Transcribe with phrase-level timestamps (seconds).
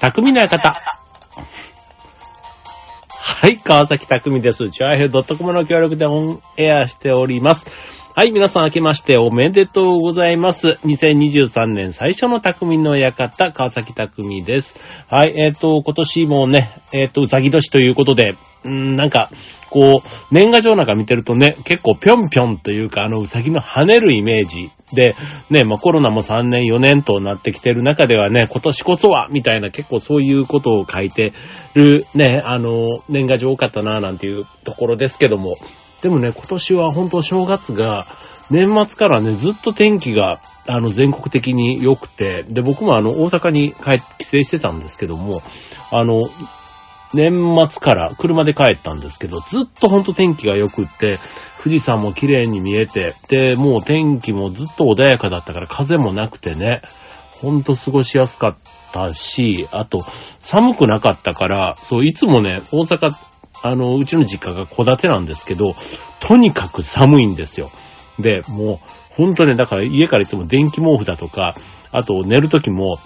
[0.00, 0.72] 匠の館。
[3.42, 4.70] はい、川崎匠です。
[4.70, 7.66] チュアヘドットコムの協力でオンエアしております。
[8.12, 10.80] はい、皆さん明けましておめでとうございます。
[10.84, 14.80] 2023年最初の匠の館、川崎匠です。
[15.08, 18.34] はい、えっ、と、今年もね、えっ、と、うさぎ年ということで、
[18.64, 19.30] うん、なんか、
[19.70, 25.14] こう、年賀状なんか見てるとね、結構ぴょんぴょんというか、あの、うさぎの跳ねるイメージで、
[25.48, 31.32] ね、まあ、コロナも3年4年となってきてる中ではね、今年こそは、みたいな結構そういうことを書いて
[31.74, 35.52] るね、あの、年賀状多かったな、なんていうところですけども、
[36.02, 38.06] でもね、今年は本当正月が、
[38.50, 45.42] 年末からね、ずっと天気が、あの、全国的に良くて、で、僕もあの、大阪に帰って、帰省してたんですけども、
[45.90, 46.18] あの、
[47.12, 51.18] 年末から車で帰ったんですけど、ずっとほんと天気が良くって、
[51.62, 56.82] 富士山も綺麗に見えて、で、もう天気もずっと穏やかだったから風もなくてね、
[57.40, 58.56] ほんと過ごしやすかっ
[58.92, 59.98] たし、あと、
[60.40, 63.08] 寒くなかったから、そう、いつもね、大阪、
[63.62, 65.74] あの、うちの実家が戸建てなんですけど、
[66.20, 67.70] とにかく寒いんですよ。
[68.18, 71.54] で、もう、ほんとね、だから家からいつも電気毛布だとか、
[71.92, 72.98] あと寝るときも、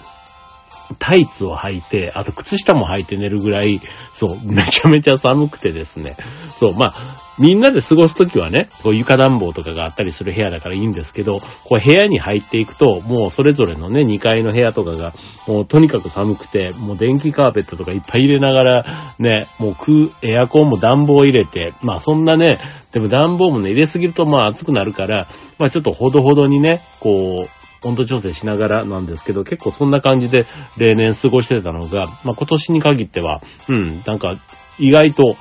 [0.98, 3.80] タイツを履いて、あと靴下も履いて寝るぐらい、
[4.12, 6.16] そう、めちゃめちゃ寒くてですね。
[6.46, 15.12] そう、まあ、みんなで過ごすときはね、こう床暖房とかがあったりする部屋だからいいんですけど、こう部屋に入っていくと、もうそれぞれのね、2階の部屋とかが、
[15.48, 18.84] もうとにかく寒くて、もう電気カーペットとかいっぱい入れながら、
[19.18, 22.58] ね、もう空、エアコンも暖房入れて、まあそんなね、
[22.92, 25.26] でも暖房もね、入れすぎるとまあ暑くなるから、
[25.58, 30.46] まあちょっとほどほどにね、こう、温度調整しながらなんですけど、結構そんな感じで
[30.76, 34.36] 例年過ごしてたのが、まあ今年に限っては、うん、なんか
[34.78, 35.36] 意外と、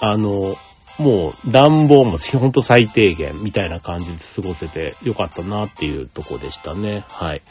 [0.00, 0.54] あの、
[0.98, 7.04] もう暖房もほんと最低限みたいな感じで過ごせてよかったなっていうとこでしたね。
[7.08, 7.42] はい。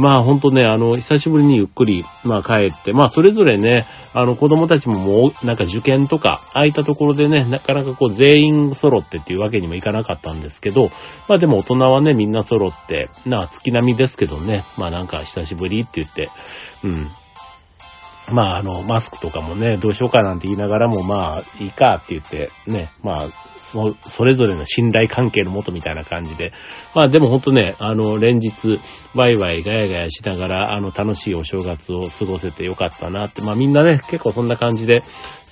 [0.00, 10.90] まあほんとね、あの、久しぶりにゆっくり、まあ帰って、まあそれぞれね、あの子供たちももうなんか受験とかああいったところでね、なかなかこう全員揃ってっていうわけにもいかなかったんですけど、
[11.28, 16.30] まあでも大人はね、みんな揃って、なあ月並みですけどね、まあなんか久しぶりって言って、
[16.82, 17.08] うん。
[18.32, 23.28] まあ、あの、マスクとかもね、どうしようかなんて言いながらも、まあ、いいかって言って、ね、まあ、
[23.70, 26.52] そ、それぞれの信頼関係のもとみたいな感じで、
[26.94, 28.80] まあでもほんとね、あの、連日、
[29.14, 35.02] ワイワイガヤガヤしながら、あの、楽しいお正月を過ごせてよかったなって、まあみんなね、結構そんな感じで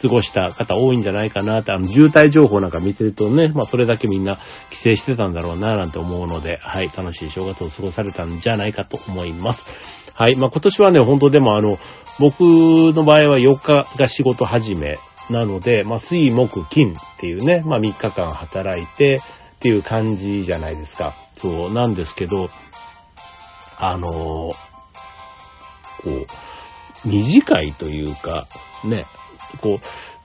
[0.02, 4.38] 過ごした方多いんじゃないかなって、あの、渋滞情報なんか見てるとね、まあそれだけみんな
[4.70, 9.66] 帰省してたんだろうな、なんて思うので、はい、楽しい正月を過ごされたんじゃないかと思います。
[10.14, 10.34] はい。
[10.34, 11.78] まあ、今年はね、本当でもあの、
[12.18, 14.98] 僕の場合は4日が仕事始め
[15.30, 19.20] なので、まあ、水、木、金っていうね、まあ、3日間働いて
[19.56, 21.14] っていう感じじゃないですか。
[21.36, 22.50] そう、なんですけど、
[23.78, 24.50] あのこ
[26.04, 28.46] う、短いというか、
[28.84, 29.04] ね、
[29.60, 29.80] こ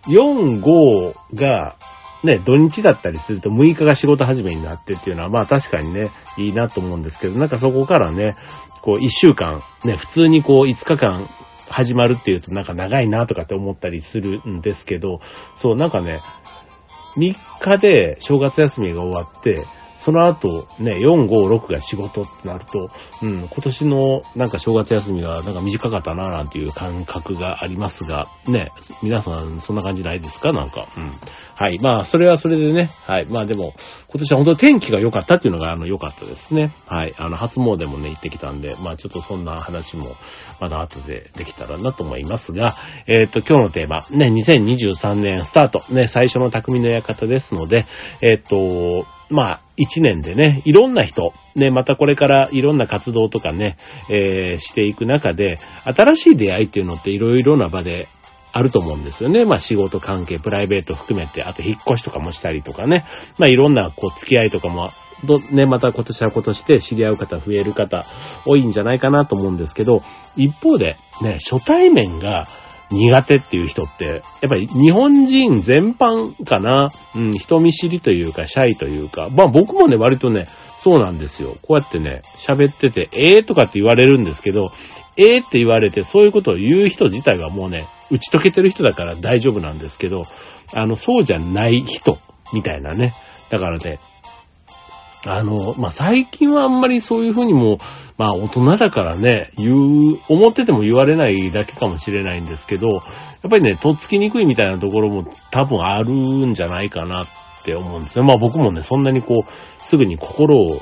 [0.07, 1.75] う、4、5が、
[2.23, 8.35] ね、土日だったりすると6日が仕事始めになってっていうのは、まあ確かにね、いいなと思うんですけど、なんかそこからね、
[8.81, 11.27] こう1週間、ね、普通にこう5日間
[11.69, 15.19] 始まるっていうとなんか長いなとかって思ったりするんですけど、
[15.55, 16.21] そう、なんかね、
[17.17, 19.55] 3日で正月休みが終わって、
[20.03, 22.89] その後、ね、4、5、6が仕事ってなると、
[23.21, 28.67] うん、今年のなんか正月休みがなんか短かったななんていう感覚がありますが、ね、
[29.01, 30.51] 皆さんそんな感じないですか？
[30.51, 30.87] なんか。
[30.97, 31.11] うん。
[31.55, 31.79] はい。
[31.79, 33.25] まあ、それはそれでね、はい。
[33.27, 33.73] まあでも、
[34.09, 36.71] 今年は本当に天気が良かったっていうのが、あの、良かったですね。
[36.87, 37.13] はい。
[37.17, 40.03] あの、初詣もね、行ってきたんで、まあちょっとそんな話も、
[40.59, 42.75] まだ後でできたらなと思いますが、
[43.07, 47.85] えっ、と、今日のテーマ、ね、2023年スタート、ね、最初の匠の館ですので、
[48.21, 53.75] えっ、と、まあ、一年でね、いろんな人、ね、またこれからいろんな活動とかね、
[54.09, 58.07] えーしていく中で、新しい出会いっていうのっていろいろな場で
[58.51, 59.45] あると思うんですよね。
[59.45, 63.05] まあ仕事関係、プライベート含めて、あと引っ越しとかもしたりとかね。
[63.39, 64.89] まあいろんなこう付き合いとかも、
[65.25, 67.99] どね、また今年は今年で知り合う方増える方
[68.45, 70.03] 多いんじゃないかなと思うんですけど、
[70.35, 72.45] 一方でね、初対面が
[72.91, 80.43] 苦手っていう人って、やっぱり日本人全般かな、うん、人見知りというか、シャイというか、まあ僕もね、割とね、
[80.77, 81.55] そうなんですよ。
[81.61, 84.71] こうやってね、喋ってて、えーとかって言われるんですけど、
[85.17, 90.23] えーって言われて、そういうことを言う人自体はもうね、打ち解けてる人だから大丈夫なんですけど、
[90.75, 92.17] あの、そうじゃない人、
[92.53, 93.13] みたいなね。
[93.49, 93.99] だからね、
[95.25, 97.77] あの、まあ、最近はあんまりそういうふうにも、
[98.17, 103.01] まあ、大人だからね、言う、思ってても言われないだけかもしれないんですけど、やっ
[103.49, 107.27] ぱりね、とっつきにくいみたいなところも多分あるんじゃないかなっ
[107.65, 108.25] て思うんですね。
[108.25, 110.81] まあ僕もね、そんなにこう、すぐに心を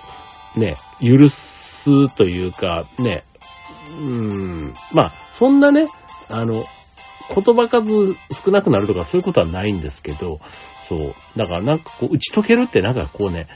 [0.56, 3.24] ね、許すというか、ね、
[3.88, 5.86] うーん、まあ、そんなね、
[6.30, 10.40] あの、言葉数少なくなるとかそういうことはないんですけど、
[10.88, 11.16] そう。
[11.38, 13.48] だからなんかこう、打ち解けるってなんかこうね、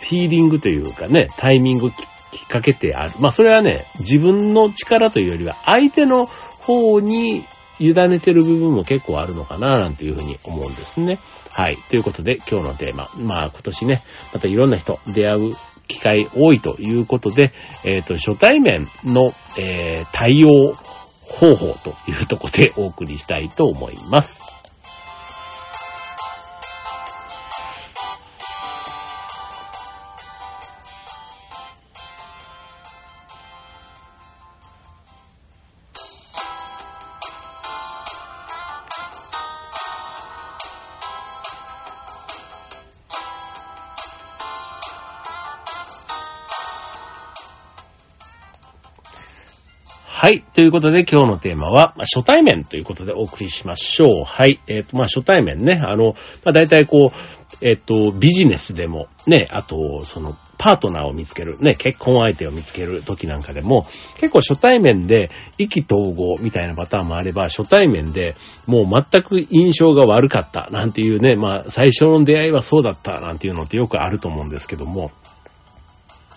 [0.00, 3.12] フィーリングというかね、タイミングきっかけてある。
[3.20, 7.44] まあそれはね、自分の力というよりは相手の方に
[7.80, 11.18] 委ねてる部分も結構あるのかな、なんていうふうに思うんですね。
[11.50, 11.76] はい。
[11.90, 13.10] ということで今日のテーマ。
[13.16, 14.02] まあ今年ね、
[14.32, 15.50] またいろんな人出会う
[15.88, 17.52] 機会多いということで、
[17.84, 20.74] えっ、ー、と、初対面の、えー、対応
[21.28, 24.57] 方法というとこでお送りしたいと思います。
[50.20, 50.42] はい。
[50.52, 54.24] ということで今日のテーマは、まあ、初対面ということでお送りしましょう。
[54.24, 54.58] はい。
[54.66, 55.80] えっ、ー、と、まあ、初対面ね。
[55.80, 63.86] あの、まあ、大体こう、えっ、ー、と、ビジネスでも、ね、あと、その、パートナーを見つける、ね、結婚相手を見つける時なんかでも、
[64.16, 68.34] 結構初対面で意気投合みたいなパターンもあれば、初対面で
[68.66, 75.12] もう全く印象が悪かったなんていうね、まあ最初の出会いはそうだったなんていうのってよくあると思うんですけども、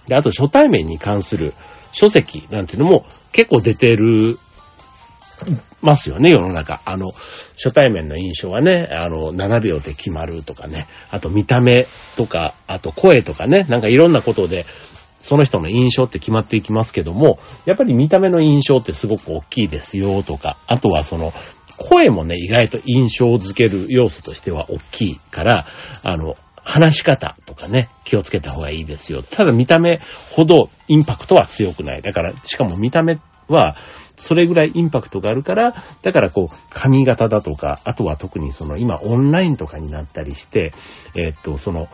[0.07, 1.53] で、あと初対面に関する
[1.93, 4.37] 書籍なんていうのも結構出てる、
[5.81, 6.81] ますよね、世の中。
[6.85, 7.11] あの、
[7.55, 14.65] 初対面の印象はね、あの、7秒で決まるとかね、あと見た目とか、あと声とかね、なんかいろんなことで、
[15.23, 21.33] その人の印象って決まっていきますけども、やっぱり見た目の印象ってすごく大きいですよとか、あとはその、
[21.77, 25.65] 声もね、意外と印象づける要素としては大きいから、
[26.03, 26.35] あの、
[26.71, 29.23] 話し方とかね、気をつけた方がいいですよ。
[29.23, 29.99] ただ見た目
[30.31, 32.01] ほどインパクトは強くない。
[32.01, 33.19] だから、しかも見た目
[33.49, 33.75] は、
[34.17, 40.71] それぐらいインパクトがあるから、だからこう、髪型だとか、あとは特にその今オンラインとかになったりして、
[41.17, 41.87] えー、っと、その、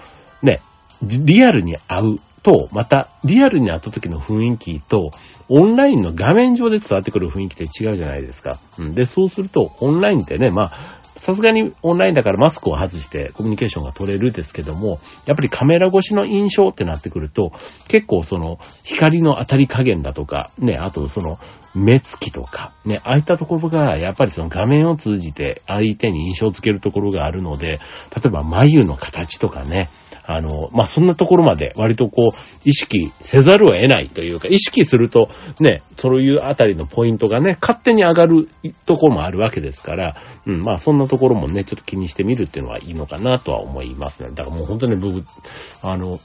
[0.43, 0.61] ね、
[1.01, 5.09] リアルに会うと、また、リアルに会った時の雰囲気と、
[5.49, 8.59] オンラインの画面上で伝わってくる雰囲気って違うじゃないですか。
[8.77, 10.86] うん、で、そうすると、オンラインってね、まあ、
[11.27, 17.51] さすがにオンラインだからマスクを外してコミュニケーションが取れるですけども、やっぱりカメラ越しの印象ってなってくると、
[17.89, 21.37] 結構その光の当たり加減だとか、ね、あとその
[21.75, 27.79] 目つきとか、ね、ああいったところが、やっぱりその画面を通じて相手に印象をつけるところがあるので、例
[28.25, 29.89] えば眉の形とかね、
[30.27, 35.29] あの、まあ、そんなところまで割とこう、意識せざるを得ないというか、意識すると
[35.61, 38.49] ね、そういうあたりのポイントがね、勝手に上がる
[38.85, 44.29] ところもあるわけですから、うん、まあ、そんなところもね、ちょっと気にしてみるっていうのはいいのかなとは思いますね。
[44.33, 45.23] だからもう本当に僕、
[45.81, 46.19] あの、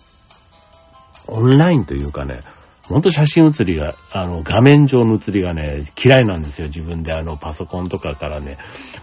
[1.29, 2.41] オンラインというかね、
[2.89, 6.67] ほんと写真写りが、あの、画面上の写りがね、嫌いなんですよ。
[6.67, 8.59] 自分であの、パソコンとかからね。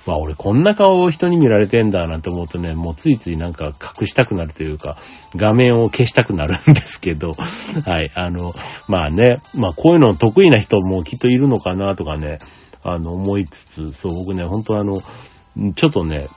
[0.05, 4.97] まあ俺こんな顔を人に見られてんだなんて思うとね、もうついついなんか隠したくなるというか、
[5.35, 7.29] 画面を消したくなるんですけど、
[7.85, 8.53] はい、あの、
[8.87, 12.37] まあね、まあこういうの得意な人もきっといるのかなとかね、
[12.83, 14.95] あの、思いつつ、そう、僕ね、本当あの、
[15.73, 16.27] ちょっとね、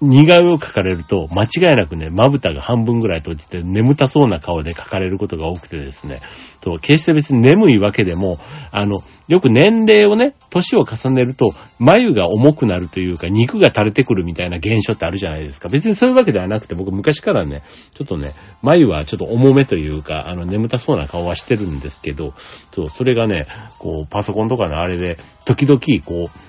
[0.00, 6.20] 似顔絵を描かれると、間違いなくね、まぶたが半分ぐらい閉じて眠たそうな顔で描かれることが多くてですね、
[6.60, 8.38] と決して別に眠いわけでも、
[8.70, 11.46] あの、よく年齢をね、年を重ねると、
[11.80, 15.68] 眉が重くなるというか、肉が垂れてくるみたいな現象ってあるじゃないですか。
[15.68, 17.62] 別にそういうわけではなくて、僕昔からね、
[17.94, 22.34] ちょっとね、眉はちょっと重めというか、あの、眠たそうな顔はしてるんですけど、
[22.72, 23.46] そう、それがね、
[23.80, 26.48] こう、パソコンとかのあれで、時々、こう、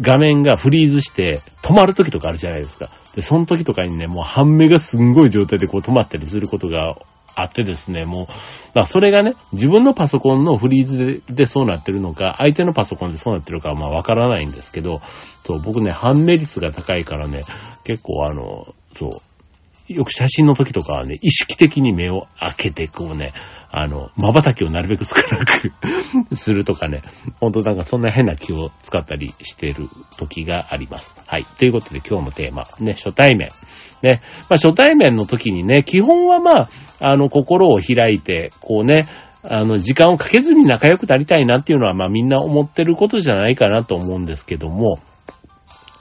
[0.00, 2.88] 画面がフリーズして止まる時とかあるじゃないですか。
[3.14, 6.96] で、その時とかにね、もう半目がすんごい状態でこう止まったりすることが
[7.36, 8.26] あってですね、もう、
[8.74, 15.02] まあそれがね、自分のパソコンのフリーズでそうなってるのか、相手のパソコンでそうなってるかはまあわからないんですけど、
[15.44, 17.42] そう、僕ね、半目率が高いからね、
[17.84, 19.08] 結構あの、そ
[19.90, 23.34] う、よく写真の時とかはね、意識的に目を開けて、こうね、
[23.80, 25.22] あの、瞬きをなるべく少な
[26.28, 27.02] く するとかね、
[27.40, 31.14] ほんとなんかそんな変な気を使ったりしてる時があります。
[31.28, 31.44] はい。
[31.44, 33.48] ということで今日のテーマ、ね、初対面。
[34.02, 34.20] ね、
[34.50, 36.68] まあ初対面の時にね、基本はまあ、
[37.00, 39.06] あの、心を開いて、こうね、
[39.44, 44.98] あの、時間をかけずに仲良くなりたいなっていうのは、まあみんな思ってることじゃないかなと思うんですけども、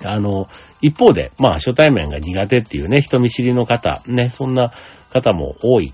[0.04, 0.48] あの、
[0.82, 4.74] 一方で、まあ初対面が苦手っていうね、人見知りの方、ね、そんな
[5.12, 5.94] 方も多い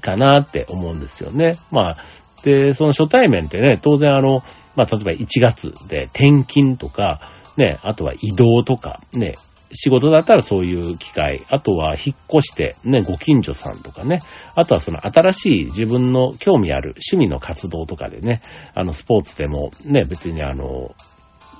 [0.00, 1.52] かなって思うんですよね。
[1.70, 1.96] まあ、
[2.44, 4.42] で、その初対面ってね、当然あの、
[4.76, 7.20] まあ、例えば1月で転勤とか、
[7.56, 9.34] ね、あとは移動とか、ね、
[9.72, 14.20] 仕事だったらそういう機会、あとは引っ越してね、ご近所さんとかね、
[14.54, 18.42] あとはその新しい自分の興味ある趣味の活動とかでね、
[18.74, 20.94] あのスポーツでもね、別にあの、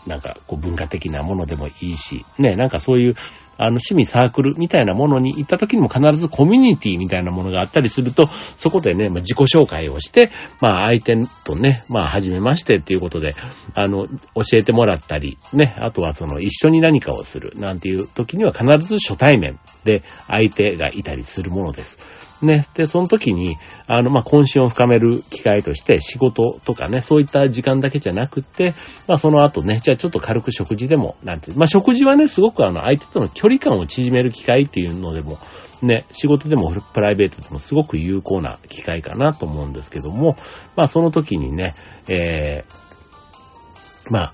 [0.07, 3.16] なんかこう文化的なものでもいいし、ね、なんかそういう
[3.59, 13.33] あの、趣味サークルみたいなものに行った時にも必ずコミュニティみたいなものがあったりすると、そこでね、まあ、自己紹介をして、まあ、相手とね、まあ、初めましてっていうことで、
[13.75, 14.15] あの、教
[14.55, 21.99] えてもらったり、ね、あとはその、一緒に何かをするなんていう時には必ず初対面で相手がいたりするものです。
[22.43, 22.66] ね。
[22.75, 28.75] で、その時に、あの、まあ、懇親を深める機会として仕事とかね、そういった時間だけじゃなくて、
[29.09, 35.38] まあ、その後ね、じゃあちょっと軽く食事でも、なんて、まあ、食事はね、すごくあの、相手との距離感を縮める機会っていうのでも、
[35.83, 40.37] ね、仕事でもプライベートでもすごく有効な機会かなと思うんですけども、
[40.75, 41.75] まあ、その時にね、
[42.09, 44.33] えー、まあ、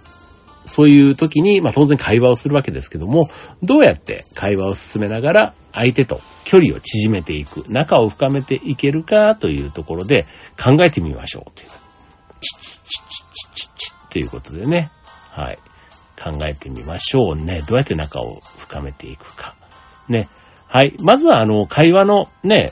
[0.67, 3.29] そういう時に、まあ当然会話をするわけですけども、
[3.63, 10.27] どうやって会話を進めながら相手と距離を縮めていく、仲を深めていけるかというところで
[10.63, 11.69] 考えてみましょうという。
[12.41, 14.91] チチチチチチチということでね。
[15.31, 15.59] はい。
[16.23, 17.61] 考えてみましょうね。
[17.67, 19.55] どうやって仲を深めていくか。
[20.09, 20.29] ね。
[20.69, 20.95] はい。
[21.03, 22.71] まずは、あの、会話のね、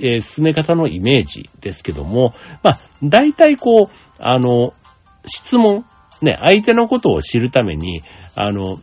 [0.00, 4.72] えー、進め方のイメージですけども、まあ、大体こう、あの、
[5.24, 5.86] 質問、
[6.22, 8.02] ね、相手のことを知るために、
[8.36, 8.78] あの、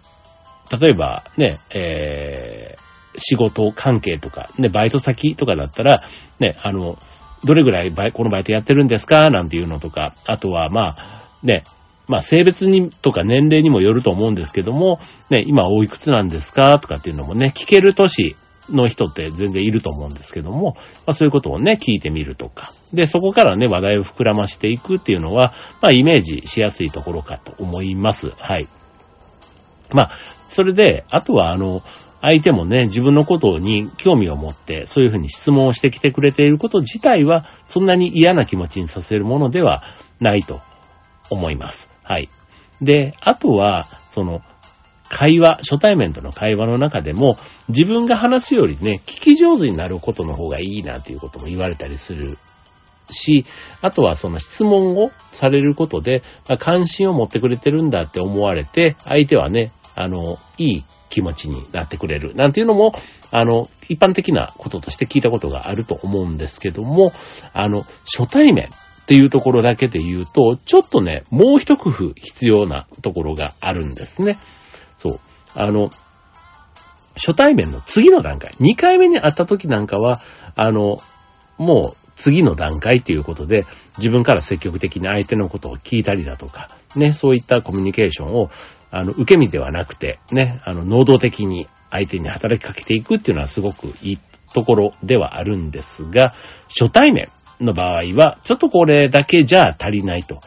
[0.80, 6.02] 例えばね、えー、仕事関係とか、ね、バイト先とかだったら、
[6.40, 6.98] ね、あの、
[7.44, 9.30] どれぐらいこのバイトやってるんですか？
[9.30, 11.64] なんていうのとか、あとは、まあ、ね、
[12.08, 16.80] まあ、性別にとか年齢にもよると思うんですけども、ね、今おいくつなんですか？
[16.80, 18.36] とかっていうのもね、聞ける年
[18.70, 22.70] の人って全然いると思うんですけども、まあ、そういうことをね、聞いてみるとか。
[22.94, 28.32] で、そこからね、話題を膨らましていくっていうのは、まあ、イメージしやすいところかと思います。
[28.38, 28.68] はい。
[29.94, 30.20] まあ、
[30.50, 31.82] それで、あとは、あの、
[32.22, 39.84] 相手もね、自分のことに興味を持って、そういうふうに質問をしてきてくれていること自体は、そんなに嫌な気持ちにさせるものでは
[40.20, 40.60] ないと
[41.30, 41.92] 思います。
[42.04, 42.30] はい。
[42.82, 44.42] で、あとは、その、
[45.10, 47.38] 会話、初対面との会話の中でも、
[47.70, 52.38] 自分が話すよりね、聞き上手になることの方がいいなということも言われたりする
[53.12, 53.46] し、
[53.82, 62.34] あとはその質問をされることで、まあ、関心を持ってくれてるんだって思われて、相手はね、あの、いい気持ちになってくれる。
[62.36, 62.94] なんていうのも、
[63.32, 67.12] あの、一般的なこととして聞いたことがあると思うんですけども、
[67.54, 74.38] あの、初対面っていうところだけで言うと、ちょっとね、もう一工夫必要なところがあるんですね。
[75.00, 75.20] そう。
[75.56, 75.90] あの、
[77.16, 80.20] 初対面の次の段階、2回目に会った時なんかは、
[80.56, 80.98] あの、
[81.58, 83.66] もう次の段階ということで、
[83.98, 88.50] 自分から積極的に相手のことを聞いたりだとか、ね、そういったコミュニケーションを、
[88.92, 94.20] あの、受け身ではなくて、ね、あの、能動的に相手に働きかけていくっていうのはすごくいい
[94.54, 96.34] ところではあるんですが、
[96.70, 97.28] 初対面
[97.62, 100.40] の場合は、ちょっとこれだけじゃ足りないと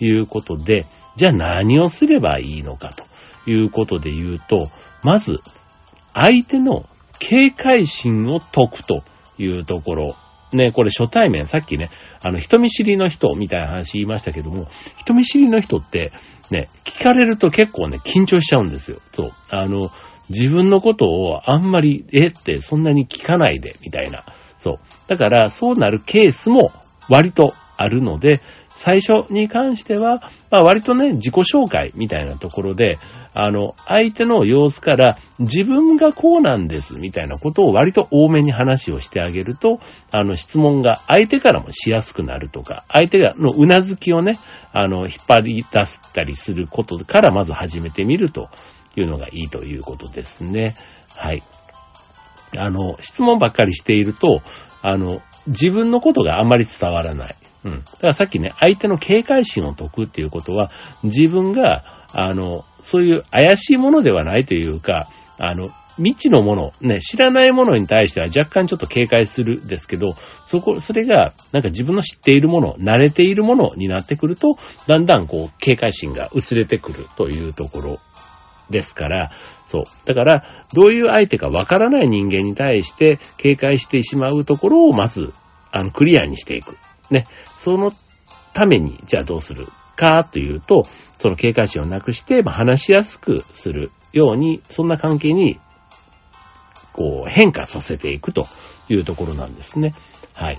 [0.00, 0.86] いうことで、
[1.16, 3.04] じゃあ何をすればいいのかと。
[3.50, 4.68] いうことで言うと、
[5.02, 5.40] まず、
[6.14, 6.84] 相手の
[7.18, 9.02] 警戒心を解くと
[9.38, 10.16] いうところ。
[10.52, 11.90] ね、これ初対面、さっきね、
[12.22, 16.10] あの、人見知りの人みたいな話言いましたけども、人見知りの人って、
[16.50, 18.98] ね、聞かれると結構ね、緊張しちゃうんですよ。
[19.14, 19.30] そう。
[19.50, 19.90] あの、
[20.30, 24.24] 自分のことをあんまり、えってそんなに聞かないで、みたいな。
[24.58, 24.78] そう。
[25.08, 26.70] だから、そうなるケースも
[27.08, 28.40] 割とあるので、
[28.70, 32.98] 最初に関しては、まあ割とね、自己紹介みたいなところで、
[33.34, 39.80] あの、相手の様子から自分がこうなんですみたいなことを割と多めに話をしてあげると、
[40.10, 44.32] あの質問が相手からもしやすくなるとか、相手がのうなずきをね、
[44.72, 48.48] あの、引っ張り出したりすることからまず始めてみると
[48.96, 50.74] いうのがいいということですね。
[51.16, 51.42] はい。
[52.56, 54.42] あの、質問ばっかりしていると、
[54.82, 57.34] あの、自分のことがあんまり伝わらない。
[57.64, 57.78] うん。
[57.80, 60.70] だからさっきね、相手の警戒心を解くっていうことは、
[61.02, 65.08] 自分が、あの、そういう怪しいものではないというか、
[65.38, 70.14] あの、未知のもの、ね、知らないものに対しては若干ちょっと警戒するですけど、
[70.46, 74.54] そこ、それが、なんか自分の知っているもの、慣れているものになってくると、
[74.86, 77.98] だんだんこう、警戒心が薄れてくるというところ
[78.70, 79.32] ですから、
[79.66, 79.82] そう。
[80.06, 80.42] だから、
[80.72, 85.32] どういう相手かわからない人間に対して警戒してしまうところをまず、
[85.72, 86.76] あの、クリアにしていく。
[87.10, 87.24] ね。
[87.44, 87.90] その
[88.54, 89.66] ために、じゃあどうする
[89.98, 90.82] かというと、
[91.18, 95.58] その警戒心をなくして、まあ、話しやすくするように、そんな関係に、
[96.92, 98.44] こう、変化させていくと
[98.88, 99.92] いうところなんですね。
[100.34, 100.56] はい。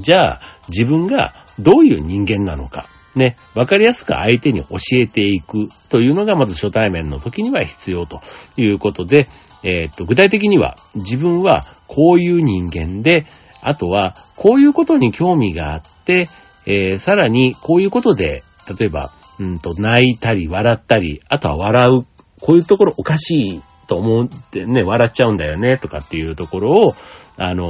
[0.00, 8.20] じゃあ、自分がどういう人間なのかね、わかりやすく相手に教えていくというのがまず初対面の時には必要と
[8.56, 9.28] いうことで、
[9.62, 13.26] えー、っと、具体的には自分はこういう人間で、
[13.62, 16.26] あとはこういうことに興味があって、
[16.66, 18.42] えー、さらにこういうことで、
[18.78, 22.06] 例えば、うんと、泣いたり笑ったり、あとは笑う、
[22.40, 26.92] こういうところおかしいと思ってね、笑っちゃうんだよね、とかっていうところを、
[27.36, 27.66] あの、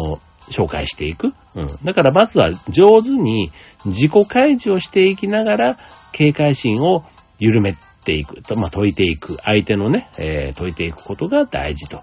[0.51, 1.29] 紹介していく。
[1.55, 1.67] うん。
[1.85, 3.51] だからまずは上手に
[3.87, 5.79] 自己開示をしていきながら、
[6.13, 7.05] 警戒心を
[7.39, 7.75] 緩め
[8.05, 8.43] ていく。
[8.43, 9.37] と、まあ、解いていく。
[9.43, 12.03] 相手のね、えー、解いていくことが大事と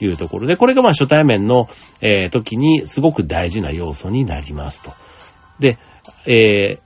[0.00, 1.68] いうところで、これがまあ初対面の、
[2.00, 4.92] えー、時にすごく大事な要素になりますと。
[5.58, 5.78] で、
[6.26, 6.80] えー、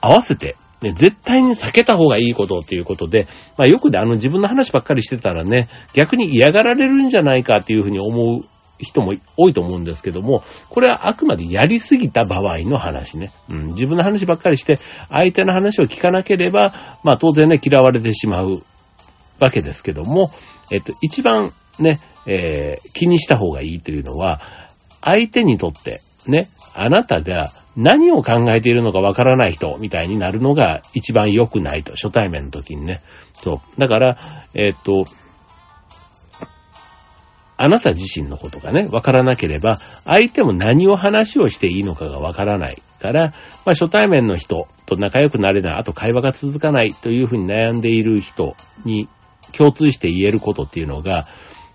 [0.00, 8.42] 合わせて、ね、絶対に避けた方がいいことっていうことで、まあよくであの自分の話ばっかりしてたらね、逆に嫌がられるんじゃないかっていうふうに思う
[8.78, 13.32] 人も多いと思うんですけども、これはあくまでやりすぎた場合の話ね。
[13.50, 14.76] うん、自分の話ばっかりして、
[15.10, 18.62] 相手の話を聞かなければ、まあ当然ね、嫌われてしまう
[19.40, 20.30] わけですけども、
[20.70, 24.40] えっと、一番ね、えー、気にした方がいいというのは、
[25.00, 27.46] 相手にとって、ね、あなたが
[27.76, 33.02] 何を考えているのかわからない人みたいになるのが一番良くないと、初対面の時にね。
[33.34, 33.80] そう。
[33.80, 34.18] だから、
[34.54, 35.04] えっ、と、
[37.58, 43.32] あなた自身のことがね、わからなければ、相手も何を話をしていいのかがわからないから、まあ、
[43.72, 49.08] 初対面の人と仲良くなれない、あと会話が続かないというふうに悩んでいる人に
[49.52, 51.26] 共通して言えることっていうのが、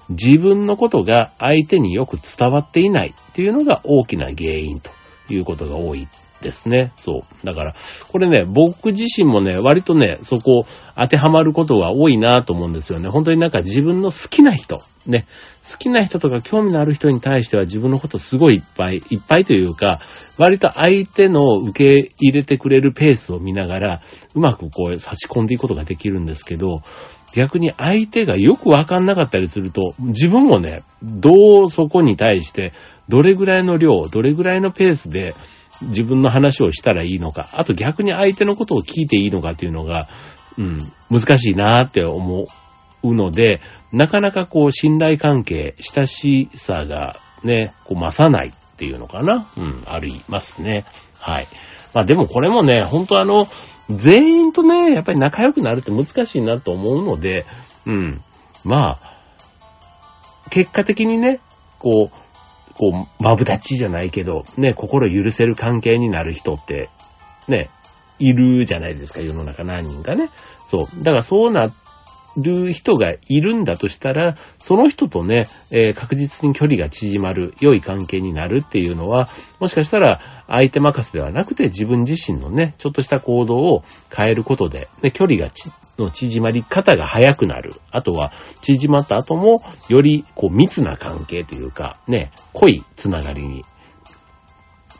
[0.09, 4.91] 自分のことが相手によく伝わっていないっていうのが大きな原因と
[5.29, 6.07] いうことが多い
[6.41, 6.91] ですね。
[6.95, 7.45] そう。
[7.45, 7.75] だから、
[8.11, 13.09] これね、僕自身もね、割とね、そこ当てはまることが多いなと思うんですよね。
[13.09, 15.25] 本当になんか自分の好きな人、ね、
[15.71, 19.99] 好きな人とか興味のある人に対しては自分のことすごいいっぱい、いっぱいというか、
[20.37, 24.01] 割と相手の受け入れてくれるペースを見ながら、
[24.33, 26.81] うまくこう差し込んでいくことができるんですけど、
[27.33, 32.73] 逆に相手がよくわかんなかったりすると、自分もね、どうそこに対して、
[33.11, 35.35] どれぐらいの量、どれぐらいのペースで
[35.81, 40.07] 自分の話をしたらいいのか、あと逆に相手のことを聞いていいのかっていうのが、
[40.57, 40.77] うん、
[41.09, 42.47] 難しいなって思
[43.03, 43.59] うので、
[43.91, 49.47] なかなかこう信頼関係、親しさがね、こう増さないっていうのかな。
[49.57, 50.85] うん、ありますね。
[51.19, 51.47] はい。
[51.93, 53.45] まあでもこれもね、本当あの、
[53.89, 57.45] 全員とね、やっぱり仲良くなるって難しいなと思うので、
[57.85, 58.21] うん。
[58.63, 59.11] まあ、
[60.49, 61.39] 結果的にね、
[61.79, 62.20] こう、
[62.81, 66.89] こう、まぶたちじゃないけど、ね、心許せる関係になる人って、
[67.47, 67.69] ね、
[68.17, 70.31] いるじゃないですか、世の中何人かね。
[70.67, 71.03] そう。
[71.03, 71.73] だからそうなっ
[72.37, 79.27] る人がいるんだとしたら、その人とね、えー、確実に距離が縮まる、良い関係になるっていうのは、
[79.59, 83.83] もしかしたら相手任せではなくて自分自身のね、ちょっとした行動を
[84.15, 85.51] 変えることで、ね、距離が
[86.01, 87.73] の縮まり方が早くなる。
[87.91, 93.63] あとは、縮まった後も、より、こう、密な関係というか、ね、濃いつながりに、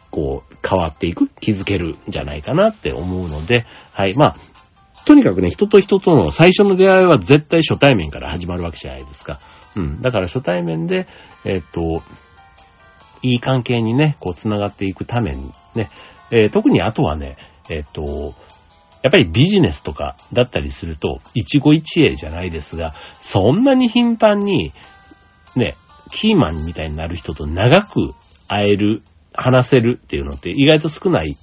[0.10, 4.14] こう、変わっていく、気づけるんじゃないかなって思うので、はい。
[4.16, 4.36] まあ、
[5.06, 9.40] とにかくね、人と人との最初の出会いは絶対初対面から始まるわけじゃないですか。
[9.76, 10.02] うん。
[10.02, 11.08] だから初対面で、
[11.46, 12.04] えっと、
[13.24, 15.90] いい関係にね、こう繋がっていくためにね、
[16.32, 17.38] えー、特にあとはね、
[17.70, 18.34] えっと、
[19.04, 24.72] やっぱりビジネスとかだったりすると、一期一会じゃないですが、そんなに頻繁に、
[25.56, 25.76] ね、
[26.12, 28.14] キーマンみたいになる人と長く
[28.48, 29.02] 会える、
[29.34, 31.36] 話せるっていうのって意外と少ない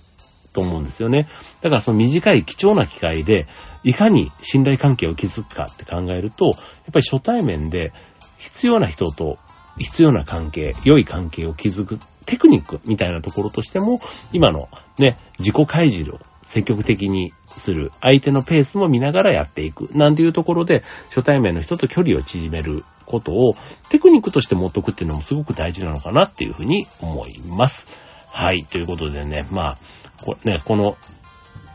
[0.52, 1.28] と思うんですよね。
[1.62, 3.46] だからその短い貴重な機会で、
[3.84, 6.54] いかに信頼関係を築くかって考えると、やっ
[6.92, 7.92] ぱり初対面で
[8.38, 9.38] 必要な人と
[9.78, 14.00] 必要な関係、良い関係を築くテクニックみたいなところとしても、
[14.32, 23.54] 今のね、自己開示を積極的にする、相手のペースも見ながらやっていく、なんていうところで、初対面の人と距離を縮めることを
[23.88, 27.88] テクニックとして持っとくっていうのもすごく大事なのかなっていうふうに思います。
[28.30, 29.78] はい、ということでね、まあ、
[30.22, 30.96] こね、この、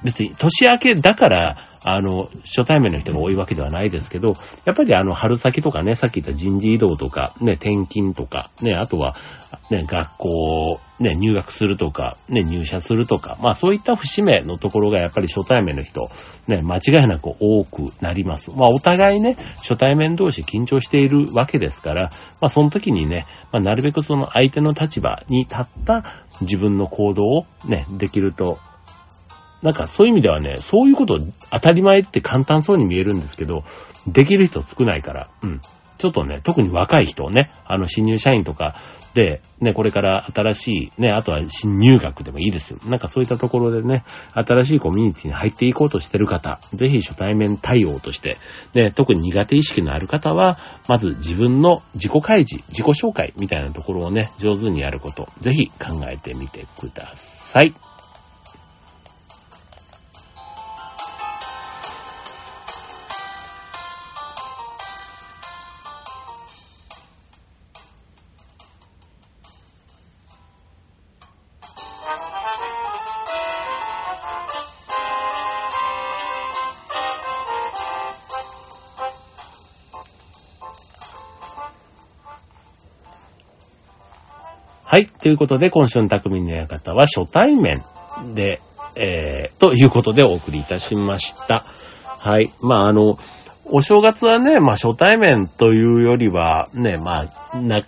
[0.03, 4.33] 別に年明けだから、あの、初対面の人が多いわけではないですけど、
[4.65, 9.17] やっぱりあの、春先とかね、さっき言った人事異動とか、ね、転勤とか、ね、あとは、
[9.69, 16.09] ね、学校、ね、入学するとか、ね、入社するとか、まあそういった節目のところがやっぱり初対面の人、
[16.47, 18.51] ね、間違いなく多くなります。
[18.55, 22.09] まあお互いね、初対面同士緊張しているわけですから、
[22.41, 28.59] まあその時にね、まあなるべくその相手の立場に立った自分の行動をね、できると
[29.63, 31.17] なんかそういう意味ではね、そういうこと
[31.51, 33.63] 当たり前って簡単そうに見えるんですけど、
[34.07, 35.61] できる人少ないから、うん。
[35.97, 38.75] ちょっとね、特に若い人をね、あの新入社員とか、
[39.13, 42.79] で、ね、これから新しい、ね、あとは新入学でもいいですよ。
[42.85, 48.37] なんかそういったところでね、新しいコミュニティに入っていこうとしてる方、ぜひ初対面対応として、
[48.73, 50.57] ね、特に苦手意識のある方は、
[50.89, 57.92] まず自分の自己開示、自己紹介みたいなところをね、上手にやること、ぜひ考えてみてください。
[85.23, 87.81] ということで、今週の匠の館は初対面
[88.35, 88.59] で、
[89.01, 91.59] えー、ということでお送りいたしました。
[91.59, 92.49] はい。
[92.61, 93.17] まあ、あの、
[93.71, 97.21] お正月はね、まあ、初対面というよりは、ね、ま
[97.53, 97.83] あ、な、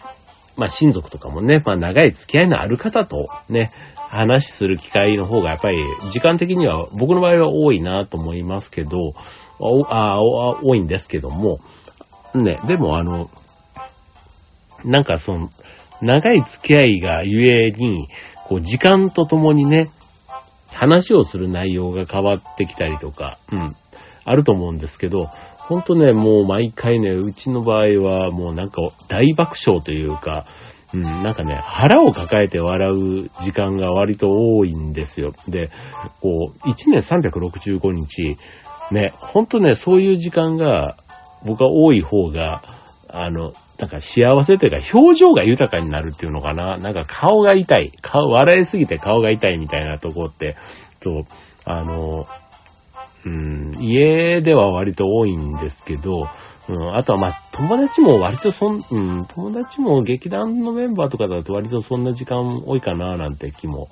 [0.55, 8.97] まあ、親族とかもね、まあ、長い付き合いのある方とね、話する機会の方がやっぱり時間的には僕の場合は多いなと思いますけど、
[9.89, 11.59] ああ多いんですけども、
[12.33, 13.29] ね、でもあの、
[14.85, 15.49] なんかその、
[16.01, 18.07] 長い付き合いがゆえに、
[18.47, 19.87] こう、時間とともにね、
[20.73, 23.75] 話をする内容が変わってきたりとか、うん、
[24.25, 25.27] あると思うんですけど、
[25.57, 30.45] ほんとね、もう毎回ね、うちの場合はもうなんか大爆笑というか、
[30.93, 35.33] うん、なんかね、腹を抱えて笑う時間が割と多いんですよ。
[35.47, 35.69] で、
[36.21, 36.29] こ
[36.65, 38.35] う、1年365日、
[38.91, 40.95] ね、ほんとね、そういう時間が
[41.45, 42.61] 僕は多い方が、
[43.09, 46.77] あの、なんか幸せというか表情が豊かになるっていうのかな。
[46.77, 47.91] なんか顔が痛い。
[48.01, 50.55] 顔、笑いすぎて顔が痛いみたいなとこって、
[51.01, 51.23] そう、
[51.65, 52.25] あの、
[53.25, 56.29] うん、家では割と多いんですけど、
[56.67, 63.89] うん、あとはまあ、友達も割とそん、うん、友達も劇団のメンバーとかだと割とそんな時間多いかななんて気も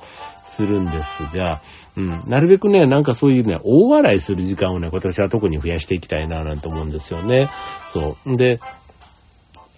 [0.55, 1.61] するんですが、
[1.97, 7.49] うん、なるべくね、なんかそういうね、大笑いする時間をね、私は特に増やしていきたいななんて思うんですよね。
[7.91, 8.37] そう。
[8.37, 8.59] で、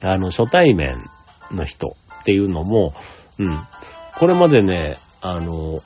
[0.05, 0.97] あの、初対面
[1.51, 2.93] の人っていうのも、
[3.39, 3.59] うん。
[4.17, 5.79] これまでね、あの、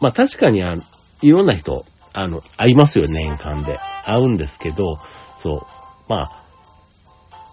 [0.00, 0.76] まあ、確かにあ
[1.22, 3.78] いろんな人、あの、会いますよ、年間で。
[4.04, 4.96] 会うんですけど、
[5.42, 5.60] そう。
[6.08, 6.30] まあ、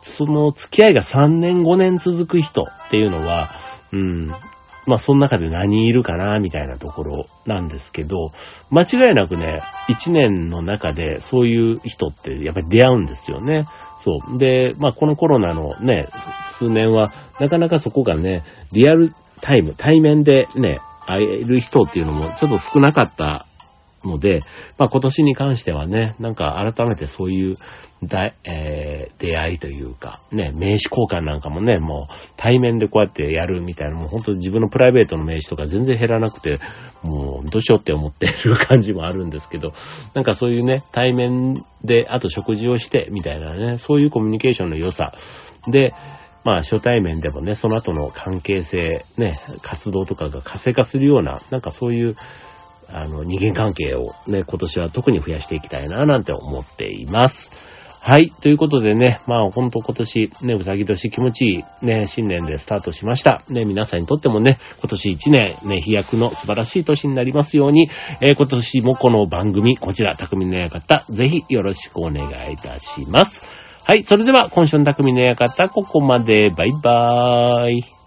[0.03, 3.49] その付き合いが3年5年続く人っていうのは、
[3.91, 4.27] うん、
[4.87, 8.31] まあその中で何いるかな、みたいなところなんですけど、
[8.71, 13.65] 間違いなくね、1年の中でそういう人ってやっぱり出会うんですよね。
[14.03, 14.37] そう。
[14.37, 16.07] で、まあこのコロナのね、
[16.57, 19.09] 数年は、なかなかそこがね、リアル
[19.41, 23.45] タイム、対面でね、会える人っていうのもちょっと少なかった
[24.05, 24.39] ので、
[24.77, 27.55] まあ今年に関してはね、なんか改めてそういう
[28.03, 36.57] だ、えー、出会いというか、ね、名刺交換なんかもね、もう対面でこうやってやるみたいな、もう本当に自分のプライベートの名刺とか全然減らなくて、
[37.03, 39.73] もうどうしようって思ってる感じもあるんですけど、
[40.15, 45.13] なんかそういうね、対面で、あと食事をしてみたいなね、そういうコミュニケーションの良さ。
[45.71, 45.93] で、
[46.43, 52.15] まあ初対面でもね、その後の関係性、ね、活動とかが活性化するような、なんかそういう、
[52.93, 57.51] あの、人間関係をね、今年は特に増やしていきたいな、なんて思っています。
[58.03, 58.31] はい。
[58.41, 63.43] ということでね、まあ、ほんと今年、ね、うさぎ年気持ちいい、ね、新年でスタートしました。
[63.49, 73.51] ね、皆さんにとってもね、今年1年、ね、飛躍の素晴らしい年になりますように、えー、今年もこの番組、こちら、匠の館、ぜひよろしくお願いいたします。
[73.85, 74.01] はい。
[74.01, 76.49] それでは、今週の匠の館、ここまで。
[76.49, 78.00] バイバーイ。